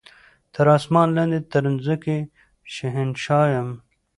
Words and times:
تر 0.53 0.65
اسمان 0.77 1.07
لاندي 1.15 1.39
تر 1.51 1.63
مځکي 1.75 2.17
شهنشاه 2.75 3.45
یم 3.55 3.69